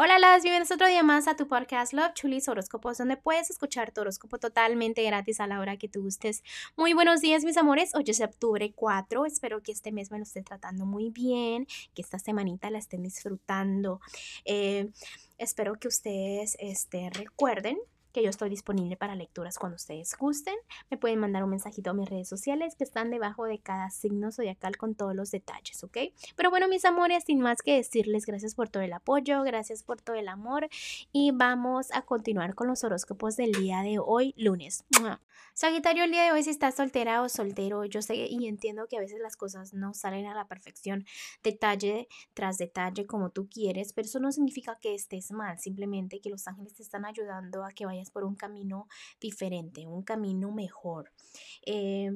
[0.00, 3.90] Hola, las bienvenidos otro día más a tu podcast Love Chulis Horóscopos, donde puedes escuchar
[3.90, 6.44] tu horóscopo totalmente gratis a la hora que tú gustes.
[6.76, 7.96] Muy buenos días, mis amores.
[7.96, 9.26] Hoy es octubre 4.
[9.26, 11.66] Espero que este mes me lo esté tratando muy bien,
[11.96, 14.00] que esta semanita la estén disfrutando.
[14.44, 14.88] Eh,
[15.36, 17.76] espero que ustedes este, recuerden
[18.22, 20.54] yo estoy disponible para lecturas cuando ustedes gusten.
[20.90, 24.32] Me pueden mandar un mensajito a mis redes sociales que están debajo de cada signo
[24.32, 25.98] zodiacal con todos los detalles, ¿ok?
[26.36, 30.00] Pero bueno, mis amores, sin más que decirles, gracias por todo el apoyo, gracias por
[30.00, 30.68] todo el amor
[31.12, 34.84] y vamos a continuar con los horóscopos del día de hoy, lunes.
[35.54, 38.96] Sagitario, el día de hoy, si estás soltera o soltero, yo sé y entiendo que
[38.96, 41.04] a veces las cosas no salen a la perfección,
[41.42, 46.30] detalle tras detalle como tú quieres, pero eso no significa que estés mal, simplemente que
[46.30, 48.88] los ángeles te están ayudando a que vayas por un camino
[49.20, 51.12] diferente, un camino mejor.
[51.66, 52.10] Eh,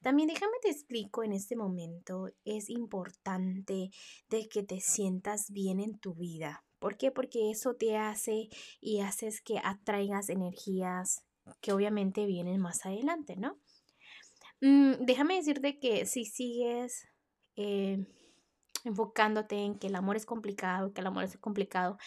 [0.00, 3.90] también déjame te explico en este momento, es importante
[4.28, 6.64] de que te sientas bien en tu vida.
[6.78, 7.10] ¿Por qué?
[7.10, 8.48] Porque eso te hace
[8.80, 11.24] y haces que atraigas energías
[11.60, 13.58] que obviamente vienen más adelante, ¿no?
[14.60, 17.06] Mm, déjame decirte que si sigues
[17.56, 18.06] eh,
[18.84, 21.98] enfocándote en que el amor es complicado, que el amor es complicado,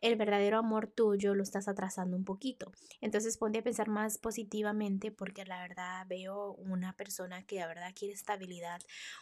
[0.00, 2.72] el verdadero amor tuyo lo estás atrasando un poquito.
[3.00, 7.94] Entonces ponte a pensar más positivamente porque la verdad veo una persona que de verdad
[7.94, 8.80] quiere estabilidad,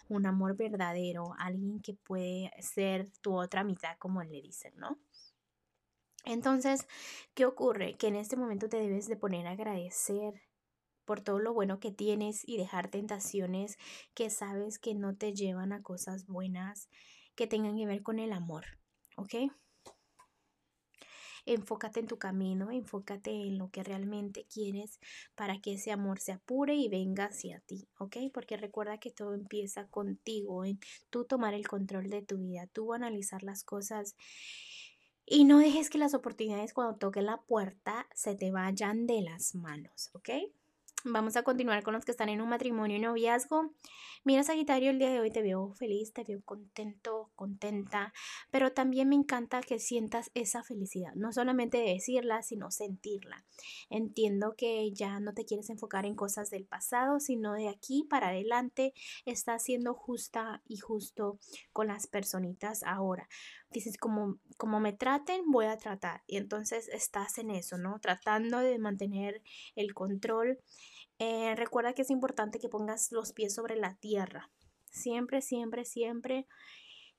[0.09, 4.99] un amor verdadero, alguien que puede ser tu otra mitad, como le dicen, ¿no?
[6.25, 6.87] Entonces,
[7.35, 7.95] ¿qué ocurre?
[7.95, 10.35] Que en este momento te debes de poner a agradecer
[11.05, 13.79] por todo lo bueno que tienes y dejar tentaciones
[14.15, 16.89] que sabes que no te llevan a cosas buenas
[17.35, 18.65] que tengan que ver con el amor,
[19.17, 19.35] ¿ok?
[21.45, 25.01] Enfócate en tu camino, enfócate en lo que realmente quieres
[25.35, 28.17] para que ese amor se apure y venga hacia ti, ¿ok?
[28.33, 30.79] Porque recuerda que todo empieza contigo, en
[31.11, 34.15] tú tomar el control de tu vida, tú analizar las cosas
[35.27, 39.55] y no dejes que las oportunidades cuando toque la puerta se te vayan de las
[39.55, 40.31] manos, ¿ok?
[41.05, 43.75] Vamos a continuar con los que están en un matrimonio y noviazgo.
[44.23, 48.13] Mira, Sagitario, el día de hoy te veo feliz, te veo contento, contenta,
[48.53, 53.45] pero también me encanta que sientas esa felicidad, no solamente decirla, sino sentirla.
[53.91, 58.29] Entiendo que ya no te quieres enfocar en cosas del pasado, sino de aquí para
[58.29, 61.41] adelante estás siendo justa y justo
[61.73, 63.29] con las personitas ahora.
[63.73, 66.23] Dices, como, como me traten, voy a tratar.
[66.29, 67.99] Y entonces estás en eso, ¿no?
[68.01, 69.43] Tratando de mantener
[69.75, 70.61] el control
[71.25, 74.51] eh, recuerda que es importante que pongas los pies sobre la tierra.
[74.91, 76.49] Siempre, siempre, siempre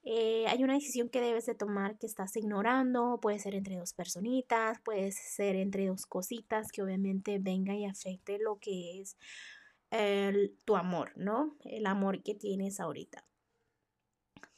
[0.02, 3.18] eh, hay una decisión que debes de tomar que estás ignorando.
[3.22, 8.38] Puede ser entre dos personitas, puede ser entre dos cositas que obviamente venga y afecte
[8.38, 9.16] lo que es
[10.64, 11.56] tu amor, ¿no?
[11.64, 13.24] El amor que tienes ahorita.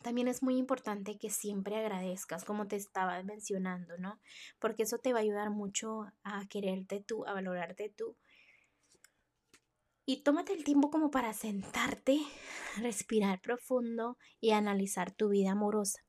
[0.02, 4.18] También es muy importante que siempre agradezcas, como te estaba mencionando, ¿no?
[4.58, 8.16] Porque eso te va a ayudar mucho a quererte tú, a valorarte tú
[10.08, 12.20] y tómate el tiempo como para sentarte,
[12.78, 16.00] respirar profundo y analizar tu vida amorosa.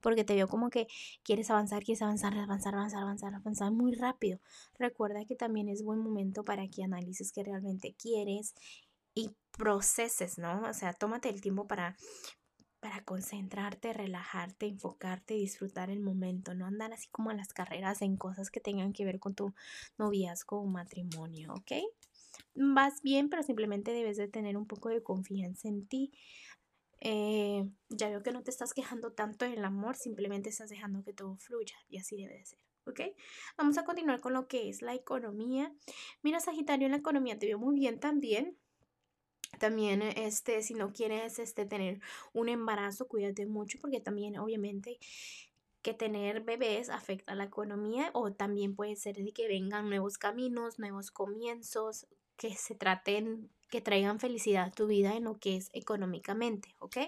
[0.00, 0.88] Porque te veo como que
[1.22, 4.40] quieres avanzar, quieres avanzar, avanzar, avanzar, avanzar, avanzar muy rápido.
[4.78, 8.54] Recuerda que también es buen momento para que analices qué realmente quieres
[9.14, 10.62] y proceses, ¿no?
[10.68, 11.96] O sea, tómate el tiempo para,
[12.80, 18.16] para concentrarte, relajarte, enfocarte, disfrutar el momento, no andar así como a las carreras en
[18.16, 19.54] cosas que tengan que ver con tu
[19.98, 21.72] noviazgo o matrimonio, ¿ok?
[22.56, 26.12] Vas bien, pero simplemente debes de tener un poco de confianza en ti.
[27.00, 31.12] Eh, ya veo que no te estás quejando tanto del amor, simplemente estás dejando que
[31.12, 32.58] todo fluya y así debe de ser.
[32.86, 33.00] ¿Ok?
[33.58, 35.74] Vamos a continuar con lo que es la economía.
[36.22, 38.56] Mira, Sagitario, en la economía te veo muy bien también.
[39.58, 42.00] También, este, si no quieres este, tener
[42.32, 44.98] un embarazo, cuídate mucho porque también, obviamente,
[45.82, 50.18] que tener bebés afecta a la economía o también puede ser de que vengan nuevos
[50.18, 55.56] caminos, nuevos comienzos, que se traten, que traigan felicidad a tu vida en lo que
[55.56, 56.98] es económicamente, ¿ok?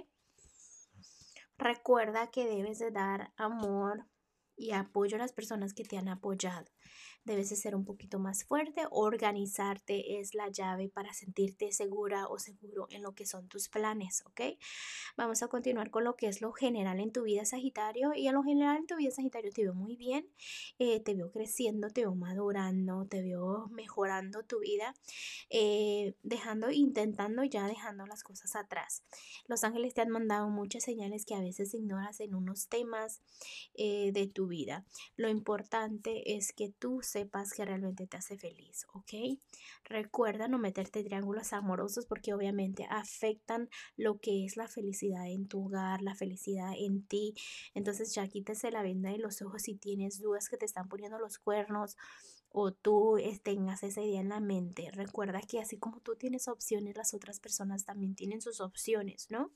[1.56, 4.06] Recuerda que debes de dar amor
[4.59, 6.67] y apoyo a las personas que te han apoyado.
[7.25, 8.82] Debes de ser un poquito más fuerte.
[8.91, 14.23] Organizarte es la llave para sentirte segura o seguro en lo que son tus planes,
[14.25, 14.41] ¿ok?
[15.17, 18.15] Vamos a continuar con lo que es lo general en tu vida Sagitario.
[18.15, 20.27] Y en lo general en tu vida Sagitario te veo muy bien.
[20.79, 24.94] Eh, te veo creciendo, te veo madurando, te veo mejorando tu vida.
[25.50, 29.03] Eh, dejando, intentando ya dejando las cosas atrás.
[29.47, 33.21] Los ángeles te han mandado muchas señales que a veces ignoras en unos temas
[33.75, 34.85] eh, de tu vida.
[35.17, 39.39] Lo importante es que tú sepas que realmente te hace feliz, ¿ok?
[39.85, 45.67] Recuerda no meterte triángulos amorosos porque obviamente afectan lo que es la felicidad en tu
[45.67, 47.35] hogar, la felicidad en ti.
[47.75, 51.19] Entonces ya quítese la venda de los ojos si tienes dudas que te están poniendo
[51.19, 51.97] los cuernos
[52.51, 54.91] o tú tengas esa idea en la mente.
[54.93, 59.51] Recuerda que así como tú tienes opciones, las otras personas también tienen sus opciones, ¿no?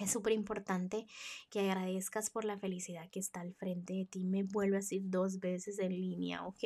[0.00, 1.06] Es súper importante
[1.50, 4.24] que agradezcas por la felicidad que está al frente de ti.
[4.24, 6.64] Me vuelvo a decir dos veces en línea, ¿ok?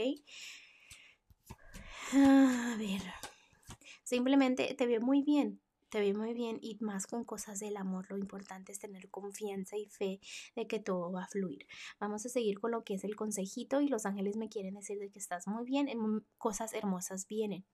[2.13, 3.03] A ver,
[4.05, 8.07] simplemente te veo muy bien, te veo muy bien y más con cosas del amor.
[8.09, 10.21] Lo importante es tener confianza y fe
[10.55, 11.67] de que todo va a fluir.
[11.99, 15.01] Vamos a seguir con lo que es el consejito y los ángeles me quieren decir
[15.01, 17.65] de que estás muy bien, en cosas hermosas vienen.